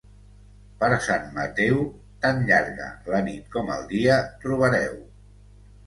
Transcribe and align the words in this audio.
Per 0.79 0.89
Sant 1.07 1.27
Mateu, 1.35 1.83
tan 2.25 2.43
llarga 2.49 2.89
la 3.15 3.23
nit 3.31 3.55
com 3.59 3.73
el 3.79 3.89
dia 3.97 4.21
trobareu. 4.45 5.03